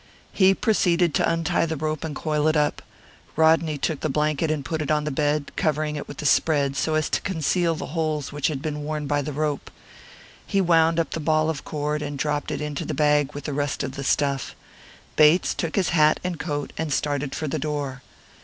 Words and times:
He 0.33 0.55
proceeded 0.55 1.13
to 1.13 1.31
untie 1.31 1.67
the 1.67 1.75
rope 1.77 2.03
and 2.03 2.15
coil 2.15 2.47
it 2.47 2.57
up. 2.57 2.81
Rodney 3.35 3.77
took 3.77 3.99
the 3.99 4.09
blanket 4.09 4.49
and 4.49 4.65
put 4.65 4.81
it 4.81 4.89
on 4.89 5.03
the 5.03 5.11
bed, 5.11 5.51
covering 5.55 5.95
it 5.95 6.07
with 6.07 6.17
the 6.17 6.25
spread, 6.25 6.75
so 6.75 6.95
as 6.95 7.07
to 7.11 7.21
conceal 7.21 7.75
the 7.75 7.85
holes 7.93 8.31
which 8.31 8.47
had 8.47 8.63
been 8.63 8.81
worn 8.83 9.05
by 9.05 9.21
the 9.21 9.31
rope. 9.31 9.69
He 10.43 10.59
wound 10.59 10.99
up 10.99 11.11
the 11.11 11.19
ball 11.19 11.51
of 11.51 11.63
cord, 11.63 12.01
and 12.01 12.17
dropped 12.17 12.49
it 12.49 12.61
into 12.61 12.83
the 12.83 12.95
bag 12.95 13.35
with 13.35 13.43
the 13.43 13.53
rest 13.53 13.83
of 13.83 13.91
the 13.91 14.03
stuff. 14.03 14.55
Bates 15.17 15.53
took 15.53 15.75
his 15.75 15.89
hat 15.89 16.19
and 16.23 16.39
coat 16.39 16.73
and 16.79 16.91
started 16.91 17.35
for 17.35 17.47
the 17.47 17.59
door. 17.59 18.01